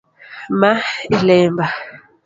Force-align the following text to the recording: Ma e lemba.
Ma 0.59 0.71
e 1.15 1.17
lemba. 1.27 1.65